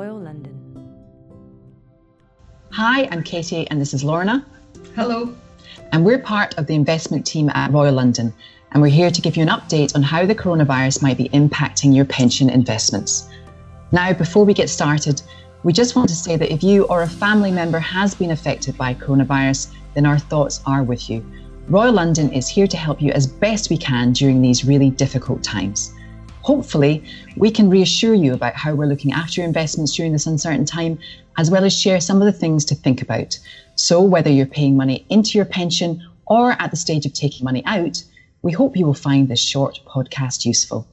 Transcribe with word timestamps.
Royal 0.00 0.18
London. 0.18 0.56
Hi, 2.70 3.06
I'm 3.12 3.22
Katie, 3.22 3.68
and 3.68 3.78
this 3.78 3.92
is 3.92 4.02
Lorna. 4.02 4.46
Hello. 4.96 5.36
And 5.92 6.06
we're 6.06 6.20
part 6.20 6.56
of 6.56 6.66
the 6.66 6.74
investment 6.74 7.26
team 7.26 7.50
at 7.50 7.70
Royal 7.70 7.92
London, 7.92 8.32
and 8.72 8.80
we're 8.80 8.88
here 8.88 9.10
to 9.10 9.20
give 9.20 9.36
you 9.36 9.42
an 9.42 9.50
update 9.50 9.94
on 9.94 10.02
how 10.02 10.24
the 10.24 10.34
coronavirus 10.34 11.02
might 11.02 11.18
be 11.18 11.28
impacting 11.40 11.94
your 11.94 12.06
pension 12.06 12.48
investments. 12.48 13.28
Now, 13.92 14.14
before 14.14 14.46
we 14.46 14.54
get 14.54 14.70
started, 14.70 15.20
we 15.64 15.74
just 15.74 15.94
want 15.94 16.08
to 16.08 16.14
say 16.14 16.34
that 16.38 16.50
if 16.50 16.62
you 16.62 16.84
or 16.84 17.02
a 17.02 17.06
family 17.06 17.50
member 17.50 17.78
has 17.78 18.14
been 18.14 18.30
affected 18.30 18.78
by 18.78 18.94
coronavirus, 18.94 19.70
then 19.92 20.06
our 20.06 20.18
thoughts 20.18 20.62
are 20.64 20.82
with 20.82 21.10
you. 21.10 21.22
Royal 21.68 21.92
London 21.92 22.32
is 22.32 22.48
here 22.48 22.66
to 22.68 22.76
help 22.78 23.02
you 23.02 23.12
as 23.12 23.26
best 23.26 23.68
we 23.68 23.76
can 23.76 24.14
during 24.14 24.40
these 24.40 24.64
really 24.64 24.88
difficult 24.88 25.42
times. 25.42 25.92
Hopefully, 26.42 27.04
we 27.36 27.50
can 27.50 27.68
reassure 27.68 28.14
you 28.14 28.32
about 28.32 28.54
how 28.54 28.74
we're 28.74 28.86
looking 28.86 29.12
after 29.12 29.40
your 29.40 29.48
investments 29.48 29.94
during 29.94 30.12
this 30.12 30.26
uncertain 30.26 30.64
time, 30.64 30.98
as 31.36 31.50
well 31.50 31.64
as 31.64 31.78
share 31.78 32.00
some 32.00 32.22
of 32.22 32.24
the 32.24 32.38
things 32.38 32.64
to 32.64 32.74
think 32.74 33.02
about. 33.02 33.38
So, 33.76 34.00
whether 34.00 34.30
you're 34.30 34.46
paying 34.46 34.76
money 34.76 35.04
into 35.10 35.36
your 35.36 35.44
pension 35.44 36.02
or 36.26 36.52
at 36.52 36.70
the 36.70 36.76
stage 36.76 37.04
of 37.04 37.12
taking 37.12 37.44
money 37.44 37.62
out, 37.66 38.02
we 38.42 38.52
hope 38.52 38.76
you 38.76 38.86
will 38.86 38.94
find 38.94 39.28
this 39.28 39.40
short 39.40 39.80
podcast 39.86 40.46
useful. 40.46 40.88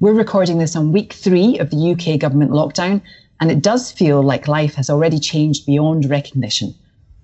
We're 0.00 0.12
recording 0.12 0.58
this 0.58 0.76
on 0.76 0.92
week 0.92 1.14
three 1.14 1.58
of 1.58 1.70
the 1.70 1.92
UK 1.92 2.20
government 2.20 2.50
lockdown, 2.50 3.00
and 3.40 3.50
it 3.50 3.62
does 3.62 3.90
feel 3.90 4.22
like 4.22 4.48
life 4.48 4.74
has 4.74 4.90
already 4.90 5.18
changed 5.18 5.64
beyond 5.64 6.10
recognition. 6.10 6.74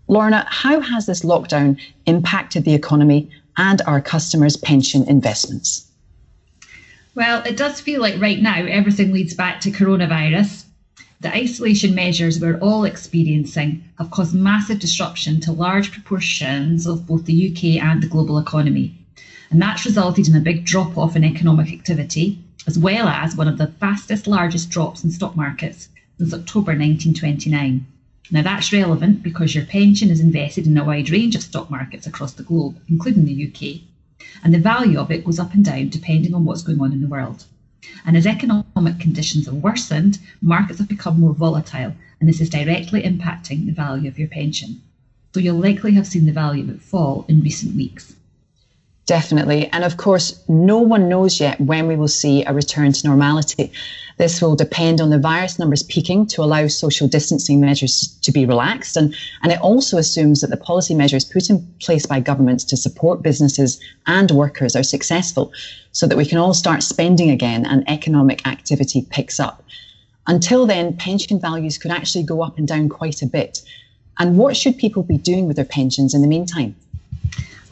Lorna, 0.09 0.47
how 0.49 0.81
has 0.81 1.07
this 1.07 1.23
lockdown 1.23 1.79
impacted 2.07 2.65
the 2.65 2.75
economy 2.75 3.31
and 3.57 3.83
our 3.87 4.01
customers' 4.01 4.57
pension 4.57 5.07
investments? 5.09 5.91
Well, 7.17 7.45
it 7.45 7.57
does 7.57 7.81
feel 7.81 8.01
like 8.01 8.21
right 8.21 8.43
now 8.43 8.65
everything 8.65 9.13
leads 9.13 9.35
back 9.35 9.61
to 9.61 9.71
coronavirus. 9.71 10.65
The 11.21 11.33
isolation 11.33 11.95
measures 11.95 12.41
we're 12.41 12.59
all 12.59 12.83
experiencing 12.83 13.85
have 13.99 14.11
caused 14.11 14.35
massive 14.35 14.81
disruption 14.81 15.41
to 15.43 15.53
large 15.53 15.93
proportions 15.93 16.89
of 16.89 17.07
both 17.07 17.25
the 17.25 17.51
UK 17.51 17.81
and 17.81 18.03
the 18.03 18.09
global 18.09 18.37
economy. 18.37 18.99
And 19.49 19.63
that's 19.63 19.87
resulted 19.87 20.27
in 20.27 20.35
a 20.35 20.41
big 20.41 20.65
drop 20.65 20.99
off 20.99 21.15
in 21.15 21.23
economic 21.23 21.73
activity, 21.73 22.41
as 22.67 22.81
well 22.81 23.07
as 23.07 23.37
one 23.37 23.47
of 23.47 23.59
the 23.59 23.69
fastest, 23.69 24.27
largest 24.27 24.69
drops 24.71 25.05
in 25.05 25.13
stock 25.13 25.37
markets 25.37 25.91
since 26.19 26.35
October 26.35 26.73
1929. 26.73 27.87
Now, 28.33 28.43
that's 28.43 28.73
relevant 28.73 29.23
because 29.23 29.55
your 29.55 29.67
pension 29.67 30.11
is 30.11 30.19
invested 30.19 30.67
in 30.67 30.77
a 30.77 30.85
wide 30.85 31.11
range 31.11 31.37
of 31.37 31.43
stock 31.43 31.71
markets 31.71 32.09
across 32.09 32.33
the 32.33 32.43
globe, 32.43 32.77
including 32.89 33.25
the 33.25 33.47
UK 33.47 33.94
and 34.43 34.53
the 34.53 34.59
value 34.59 34.99
of 34.99 35.11
it 35.11 35.25
goes 35.25 35.39
up 35.39 35.55
and 35.55 35.65
down 35.65 35.89
depending 35.89 36.35
on 36.35 36.45
what's 36.45 36.63
going 36.63 36.81
on 36.81 36.93
in 36.93 37.01
the 37.01 37.09
world. 37.09 37.45
And 38.07 38.17
as 38.17 38.27
economic 38.27 38.99
conditions 38.99 39.47
have 39.47 39.57
worsened, 39.57 40.19
markets 40.41 40.79
have 40.79 40.89
become 40.89 41.21
more 41.21 41.35
volatile, 41.35 41.95
and 42.19 42.29
this 42.29 42.41
is 42.41 42.49
directly 42.49 43.03
impacting 43.03 43.67
the 43.67 43.73
value 43.73 44.09
of 44.09 44.19
your 44.19 44.29
pension. 44.29 44.81
So 45.35 45.41
you'll 45.41 45.59
likely 45.59 45.93
have 45.95 46.07
seen 46.07 46.27
the 46.27 46.33
value 46.33 46.63
of 46.63 46.71
it 46.71 46.81
fall 46.81 47.25
in 47.29 47.43
recent 47.43 47.77
weeks. 47.77 48.15
Definitely. 49.07 49.69
And 49.69 49.85
of 49.85 49.99
course, 49.99 50.43
no 50.49 50.79
one 50.79 51.11
knows 51.11 51.39
yet 51.39 51.61
when 51.61 51.87
we 51.87 51.97
will 51.97 52.09
see 52.09 52.43
a 52.45 52.55
return 52.55 52.93
to 52.93 53.07
normality. 53.07 53.71
This 54.17 54.41
will 54.41 54.57
depend 54.57 55.01
on 55.01 55.11
the 55.11 55.19
virus 55.19 55.59
numbers 55.59 55.83
peaking 55.83 56.27
to 56.29 56.43
allow 56.43 56.69
social 56.69 57.07
distancing 57.07 57.61
measures 57.61 58.17
to 58.23 58.33
be 58.33 58.47
relaxed. 58.47 58.97
And, 58.97 59.15
and 59.43 59.53
it 59.53 59.61
also 59.61 59.99
assumes 59.99 60.41
that 60.41 60.49
the 60.49 60.57
policy 60.57 60.95
measures 60.95 61.25
put 61.25 61.51
in 61.51 61.67
place 61.81 62.07
by 62.07 62.21
governments 62.21 62.65
to 62.65 62.79
support 62.79 63.23
businesses 63.23 63.79
and 64.07 64.31
workers 64.31 64.75
are 64.75 64.83
successful 64.83 65.53
so 65.93 66.07
that 66.07 66.17
we 66.17 66.25
can 66.25 66.39
all 66.39 66.55
start 66.55 66.83
spending 66.83 67.31
again 67.31 67.67
and 67.67 67.87
economic 67.89 68.47
activity 68.47 69.07
picks 69.11 69.39
up. 69.39 69.63
Until 70.27 70.65
then, 70.65 70.97
pension 70.97 71.39
values 71.39 71.77
could 71.77 71.91
actually 71.91 72.25
go 72.25 72.43
up 72.43 72.57
and 72.57 72.67
down 72.67 72.89
quite 72.89 73.21
a 73.21 73.27
bit. 73.27 73.61
And 74.19 74.39
what 74.39 74.57
should 74.57 74.79
people 74.79 75.03
be 75.03 75.19
doing 75.19 75.47
with 75.47 75.57
their 75.57 75.65
pensions 75.67 76.15
in 76.15 76.23
the 76.23 76.29
meantime? 76.29 76.75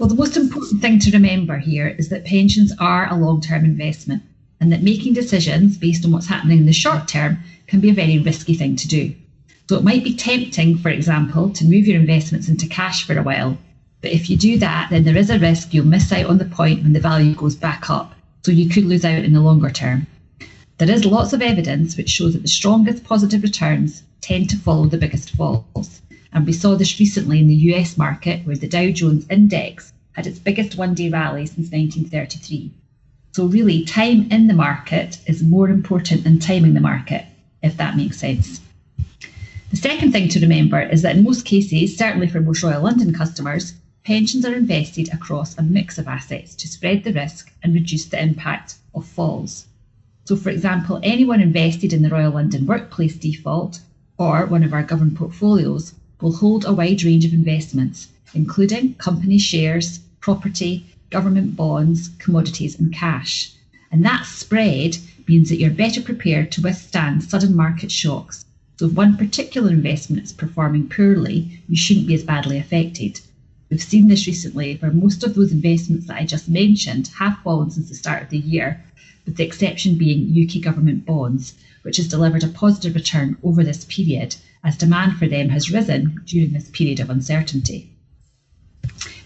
Well, 0.02 0.08
the 0.08 0.16
most 0.16 0.36
important 0.36 0.82
thing 0.82 0.98
to 0.98 1.12
remember 1.12 1.58
here 1.58 1.86
is 1.86 2.08
that 2.08 2.24
pensions 2.24 2.72
are 2.80 3.08
a 3.08 3.16
long 3.16 3.40
term 3.40 3.64
investment 3.64 4.24
and 4.60 4.72
that 4.72 4.82
making 4.82 5.12
decisions 5.12 5.76
based 5.76 6.04
on 6.04 6.10
what's 6.10 6.26
happening 6.26 6.58
in 6.58 6.66
the 6.66 6.72
short 6.72 7.06
term 7.06 7.38
can 7.68 7.78
be 7.78 7.90
a 7.90 7.94
very 7.94 8.18
risky 8.18 8.54
thing 8.54 8.74
to 8.74 8.88
do. 8.88 9.14
So 9.68 9.76
it 9.76 9.84
might 9.84 10.02
be 10.02 10.16
tempting, 10.16 10.76
for 10.76 10.88
example, 10.88 11.50
to 11.50 11.64
move 11.64 11.86
your 11.86 12.00
investments 12.00 12.48
into 12.48 12.66
cash 12.66 13.06
for 13.06 13.16
a 13.16 13.22
while. 13.22 13.56
But 14.00 14.10
if 14.10 14.28
you 14.28 14.36
do 14.36 14.58
that, 14.58 14.90
then 14.90 15.04
there 15.04 15.16
is 15.16 15.30
a 15.30 15.38
risk 15.38 15.72
you'll 15.72 15.86
miss 15.86 16.10
out 16.10 16.26
on 16.26 16.38
the 16.38 16.46
point 16.46 16.82
when 16.82 16.94
the 16.94 16.98
value 16.98 17.36
goes 17.36 17.54
back 17.54 17.88
up. 17.88 18.12
So 18.44 18.50
you 18.50 18.68
could 18.68 18.86
lose 18.86 19.04
out 19.04 19.24
in 19.24 19.34
the 19.34 19.40
longer 19.40 19.70
term. 19.70 20.08
There 20.78 20.90
is 20.90 21.04
lots 21.04 21.32
of 21.32 21.42
evidence 21.42 21.96
which 21.96 22.10
shows 22.10 22.32
that 22.32 22.42
the 22.42 22.48
strongest 22.48 23.04
positive 23.04 23.44
returns 23.44 24.02
tend 24.20 24.50
to 24.50 24.56
follow 24.56 24.86
the 24.86 24.98
biggest 24.98 25.30
falls. 25.30 26.02
And 26.32 26.46
we 26.46 26.52
saw 26.52 26.74
this 26.74 26.98
recently 26.98 27.40
in 27.40 27.48
the 27.48 27.72
US 27.72 27.98
market, 27.98 28.46
where 28.46 28.56
the 28.56 28.66
Dow 28.66 28.90
Jones 28.90 29.26
index 29.28 29.92
had 30.12 30.26
its 30.26 30.38
biggest 30.38 30.76
one 30.76 30.94
day 30.94 31.10
rally 31.10 31.44
since 31.46 31.70
1933. 31.70 32.70
So, 33.32 33.46
really, 33.46 33.84
time 33.84 34.30
in 34.30 34.46
the 34.46 34.54
market 34.54 35.18
is 35.26 35.42
more 35.42 35.68
important 35.68 36.24
than 36.24 36.38
timing 36.38 36.74
the 36.74 36.80
market, 36.80 37.26
if 37.62 37.76
that 37.76 37.96
makes 37.96 38.18
sense. 38.18 38.60
The 39.70 39.76
second 39.76 40.12
thing 40.12 40.28
to 40.28 40.40
remember 40.40 40.80
is 40.80 41.02
that 41.02 41.16
in 41.16 41.24
most 41.24 41.44
cases, 41.44 41.96
certainly 41.96 42.28
for 42.28 42.40
most 42.40 42.62
Royal 42.62 42.82
London 42.82 43.12
customers, 43.12 43.74
pensions 44.04 44.44
are 44.44 44.54
invested 44.54 45.12
across 45.12 45.56
a 45.56 45.62
mix 45.62 45.96
of 45.96 46.08
assets 46.08 46.54
to 46.56 46.68
spread 46.68 47.04
the 47.04 47.12
risk 47.12 47.52
and 47.62 47.72
reduce 47.72 48.04
the 48.06 48.22
impact 48.22 48.74
of 48.94 49.06
falls. 49.06 49.66
So, 50.24 50.36
for 50.36 50.50
example, 50.50 51.00
anyone 51.02 51.40
invested 51.40 51.92
in 51.92 52.02
the 52.02 52.10
Royal 52.10 52.32
London 52.32 52.66
Workplace 52.66 53.16
Default 53.16 53.80
or 54.18 54.46
one 54.46 54.62
of 54.62 54.72
our 54.72 54.82
governed 54.82 55.16
portfolios 55.16 55.94
will 56.22 56.36
hold 56.36 56.64
a 56.64 56.72
wide 56.72 57.02
range 57.02 57.24
of 57.24 57.34
investments, 57.34 58.06
including 58.32 58.94
company 58.94 59.38
shares, 59.38 59.98
property, 60.20 60.86
government 61.10 61.56
bonds, 61.56 62.10
commodities, 62.18 62.78
and 62.78 62.92
cash. 62.92 63.50
And 63.90 64.04
that 64.04 64.24
spread 64.24 64.98
means 65.26 65.48
that 65.48 65.58
you're 65.58 65.70
better 65.70 66.00
prepared 66.00 66.52
to 66.52 66.62
withstand 66.62 67.24
sudden 67.24 67.56
market 67.56 67.90
shocks. 67.90 68.44
So, 68.78 68.86
if 68.86 68.92
one 68.92 69.16
particular 69.16 69.70
investment 69.70 70.22
is 70.22 70.32
performing 70.32 70.88
poorly, 70.88 71.60
you 71.68 71.76
shouldn't 71.76 72.06
be 72.06 72.14
as 72.14 72.22
badly 72.22 72.56
affected. 72.56 73.20
We've 73.68 73.82
seen 73.82 74.06
this 74.06 74.26
recently 74.26 74.76
where 74.76 74.92
most 74.92 75.24
of 75.24 75.34
those 75.34 75.50
investments 75.50 76.06
that 76.06 76.18
I 76.18 76.24
just 76.24 76.48
mentioned 76.48 77.08
have 77.18 77.38
fallen 77.42 77.70
since 77.70 77.88
the 77.88 77.94
start 77.94 78.22
of 78.22 78.30
the 78.30 78.38
year, 78.38 78.80
with 79.26 79.36
the 79.36 79.44
exception 79.44 79.98
being 79.98 80.30
UK 80.30 80.62
government 80.62 81.04
bonds, 81.04 81.54
which 81.82 81.96
has 81.96 82.06
delivered 82.06 82.44
a 82.44 82.48
positive 82.48 82.94
return 82.94 83.36
over 83.42 83.64
this 83.64 83.84
period 83.86 84.36
as 84.64 84.76
demand 84.76 85.16
for 85.16 85.26
them 85.26 85.48
has 85.48 85.70
risen 85.70 86.20
during 86.24 86.52
this 86.52 86.70
period 86.70 87.00
of 87.00 87.10
uncertainty. 87.10 87.90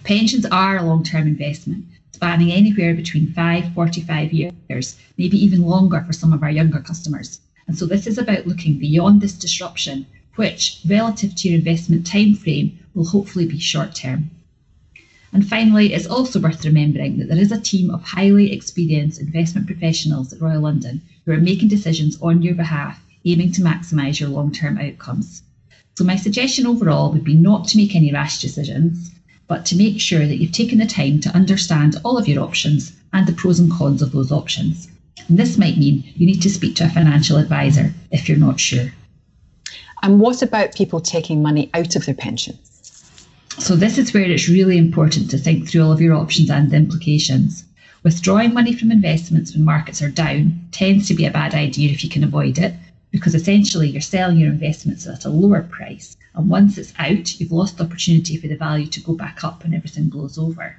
Pensions 0.04 0.46
are 0.46 0.76
a 0.76 0.82
long 0.82 1.02
term 1.02 1.26
investment, 1.26 1.84
spanning 2.12 2.52
anywhere 2.52 2.94
between 2.94 3.32
5 3.32 3.74
45 3.74 4.32
years, 4.32 4.96
maybe 5.18 5.36
even 5.36 5.62
longer 5.62 6.02
for 6.06 6.12
some 6.12 6.32
of 6.32 6.42
our 6.42 6.50
younger 6.50 6.80
customers. 6.80 7.40
And 7.66 7.76
so 7.76 7.86
this 7.86 8.06
is 8.06 8.16
about 8.16 8.46
looking 8.46 8.78
beyond 8.78 9.20
this 9.20 9.34
disruption, 9.34 10.06
which, 10.36 10.80
relative 10.88 11.34
to 11.34 11.48
your 11.48 11.58
investment 11.58 12.06
time 12.06 12.34
frame, 12.34 12.78
will 12.94 13.06
hopefully 13.06 13.46
be 13.46 13.58
short 13.58 13.94
term. 13.94 14.30
And 15.32 15.46
finally, 15.46 15.92
it's 15.92 16.06
also 16.06 16.40
worth 16.40 16.64
remembering 16.64 17.18
that 17.18 17.28
there 17.28 17.38
is 17.38 17.52
a 17.52 17.60
team 17.60 17.90
of 17.90 18.02
highly 18.02 18.52
experienced 18.52 19.20
investment 19.20 19.66
professionals 19.66 20.32
at 20.32 20.40
Royal 20.40 20.62
London 20.62 21.02
who 21.24 21.32
are 21.32 21.38
making 21.38 21.68
decisions 21.68 22.16
on 22.22 22.40
your 22.40 22.54
behalf 22.54 23.02
aiming 23.26 23.52
to 23.52 23.60
maximise 23.60 24.20
your 24.20 24.28
long 24.28 24.52
term 24.52 24.78
outcomes. 24.78 25.42
So, 25.96 26.04
my 26.04 26.16
suggestion 26.16 26.66
overall 26.66 27.12
would 27.12 27.24
be 27.24 27.34
not 27.34 27.66
to 27.68 27.76
make 27.76 27.94
any 27.94 28.12
rash 28.12 28.40
decisions, 28.40 29.10
but 29.48 29.64
to 29.66 29.76
make 29.76 30.00
sure 30.00 30.26
that 30.26 30.36
you've 30.36 30.52
taken 30.52 30.78
the 30.78 30.86
time 30.86 31.20
to 31.20 31.34
understand 31.34 31.96
all 32.04 32.18
of 32.18 32.28
your 32.28 32.42
options 32.42 32.92
and 33.12 33.26
the 33.26 33.32
pros 33.32 33.58
and 33.58 33.70
cons 33.70 34.02
of 34.02 34.12
those 34.12 34.32
options. 34.32 34.88
And 35.28 35.38
this 35.38 35.58
might 35.58 35.78
mean 35.78 36.04
you 36.16 36.26
need 36.26 36.42
to 36.42 36.50
speak 36.50 36.76
to 36.76 36.84
a 36.84 36.88
financial 36.88 37.36
advisor 37.36 37.94
if 38.10 38.28
you're 38.28 38.38
not 38.38 38.60
sure. 38.60 38.92
And 40.02 40.20
what 40.20 40.42
about 40.42 40.74
people 40.74 41.00
taking 41.00 41.42
money 41.42 41.70
out 41.74 41.96
of 41.96 42.04
their 42.04 42.14
pension? 42.14 42.58
So, 43.58 43.74
this 43.74 43.96
is 43.96 44.12
where 44.12 44.30
it's 44.30 44.48
really 44.48 44.76
important 44.76 45.30
to 45.30 45.38
think 45.38 45.68
through 45.68 45.82
all 45.82 45.92
of 45.92 46.00
your 46.00 46.14
options 46.14 46.50
and 46.50 46.70
the 46.70 46.76
implications. 46.76 47.64
Withdrawing 48.02 48.52
money 48.52 48.72
from 48.74 48.92
investments 48.92 49.54
when 49.54 49.64
markets 49.64 50.02
are 50.02 50.10
down 50.10 50.60
tends 50.70 51.08
to 51.08 51.14
be 51.14 51.24
a 51.24 51.30
bad 51.30 51.54
idea 51.54 51.90
if 51.90 52.04
you 52.04 52.10
can 52.10 52.22
avoid 52.22 52.58
it, 52.58 52.74
because 53.16 53.34
essentially 53.34 53.88
you're 53.88 54.02
selling 54.02 54.36
your 54.36 54.50
investments 54.50 55.06
at 55.06 55.24
a 55.24 55.30
lower 55.30 55.62
price. 55.62 56.18
And 56.34 56.50
once 56.50 56.76
it's 56.76 56.92
out, 56.98 57.40
you've 57.40 57.50
lost 57.50 57.78
the 57.78 57.84
opportunity 57.84 58.36
for 58.36 58.46
the 58.46 58.56
value 58.56 58.88
to 58.88 59.00
go 59.00 59.14
back 59.14 59.42
up 59.42 59.62
when 59.62 59.72
everything 59.72 60.10
blows 60.10 60.36
over. 60.36 60.76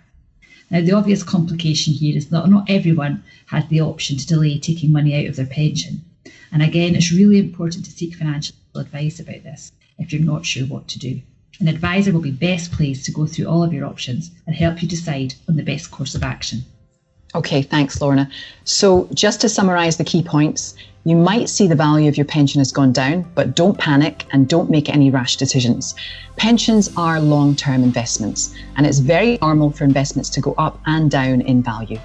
Now, 0.70 0.82
the 0.82 0.92
obvious 0.92 1.24
complication 1.24 1.94
here 1.94 2.16
is 2.16 2.28
that 2.28 2.48
not 2.48 2.70
everyone 2.70 3.24
has 3.48 3.68
the 3.70 3.82
option 3.82 4.18
to 4.18 4.28
delay 4.28 4.60
taking 4.60 4.92
money 4.92 5.16
out 5.16 5.30
of 5.30 5.36
their 5.36 5.48
pension. 5.48 6.06
And 6.52 6.62
again, 6.62 6.96
it's 6.96 7.12
really 7.12 7.40
important 7.40 7.86
to 7.86 7.92
seek 7.92 8.14
financial 8.14 8.56
advice 8.76 9.20
about 9.20 9.44
this 9.44 9.72
if 9.98 10.14
you're 10.14 10.22
not 10.22 10.46
sure 10.46 10.68
what 10.68 10.88
to 10.90 11.00
do. 11.00 11.20
An 11.60 11.68
advisor 11.68 12.12
will 12.12 12.22
be 12.22 12.30
best 12.30 12.72
placed 12.72 13.06
to 13.06 13.12
go 13.12 13.26
through 13.26 13.48
all 13.48 13.64
of 13.64 13.74
your 13.74 13.88
options 13.88 14.30
and 14.46 14.56
help 14.56 14.84
you 14.84 14.88
decide 14.88 15.34
on 15.50 15.56
the 15.56 15.64
best 15.64 15.90
course 15.90 16.14
of 16.14 16.22
action. 16.22 16.66
Okay, 17.36 17.62
thanks, 17.62 18.02
Lorna. 18.02 18.30
So, 18.64 19.10
just 19.14 19.42
to 19.42 19.50
summarize 19.50 19.98
the 19.98 20.04
key 20.04 20.24
points, 20.24 20.76
you 21.04 21.16
might 21.16 21.50
see 21.50 21.68
the 21.68 21.76
value 21.76 22.10
of 22.10 22.18
your 22.18 22.26
pension 22.26 22.60
has 22.60 22.72
gone 22.72 22.92
down, 22.92 23.30
but 23.36 23.56
don't 23.56 23.78
panic 23.78 24.26
and 24.32 24.48
don't 24.48 24.70
make 24.70 24.90
any 24.90 25.10
rash 25.10 25.36
decisions. 25.36 25.96
Pensions 26.38 26.90
are 26.98 27.20
long 27.20 27.56
term 27.56 27.84
investments, 27.84 28.54
and 28.76 28.86
it's 28.86 29.00
very 29.00 29.38
normal 29.42 29.72
for 29.72 29.84
investments 29.84 30.30
to 30.32 30.42
go 30.42 30.54
up 30.58 30.80
and 30.86 31.12
down 31.12 31.42
in 31.42 31.62
value. 31.62 32.00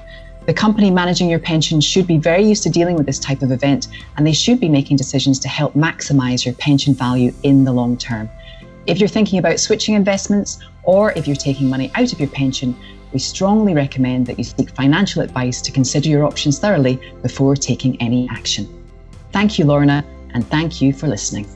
The 0.46 0.54
company 0.54 0.90
managing 0.90 1.30
your 1.30 1.38
pension 1.38 1.80
should 1.80 2.06
be 2.06 2.18
very 2.18 2.44
used 2.44 2.64
to 2.64 2.70
dealing 2.70 2.96
with 2.96 3.06
this 3.06 3.20
type 3.20 3.42
of 3.42 3.52
event, 3.52 3.88
and 4.16 4.26
they 4.26 4.32
should 4.32 4.58
be 4.58 4.68
making 4.68 4.96
decisions 4.96 5.38
to 5.40 5.48
help 5.48 5.74
maximize 5.74 6.44
your 6.44 6.54
pension 6.54 6.94
value 6.94 7.32
in 7.44 7.62
the 7.62 7.72
long 7.72 7.96
term. 7.96 8.28
If 8.86 8.98
you're 8.98 9.08
thinking 9.08 9.38
about 9.38 9.60
switching 9.60 9.94
investments, 9.94 10.58
or 10.82 11.12
if 11.12 11.28
you're 11.28 11.36
taking 11.36 11.68
money 11.68 11.92
out 11.94 12.12
of 12.12 12.18
your 12.18 12.28
pension, 12.28 12.76
we 13.12 13.18
strongly 13.18 13.74
recommend 13.74 14.26
that 14.26 14.38
you 14.38 14.44
seek 14.44 14.70
financial 14.70 15.22
advice 15.22 15.60
to 15.62 15.72
consider 15.72 16.08
your 16.08 16.24
options 16.24 16.58
thoroughly 16.58 17.00
before 17.22 17.56
taking 17.56 18.00
any 18.00 18.28
action. 18.30 18.66
Thank 19.32 19.58
you, 19.58 19.64
Lorna, 19.64 20.04
and 20.34 20.46
thank 20.48 20.80
you 20.80 20.92
for 20.92 21.08
listening. 21.08 21.46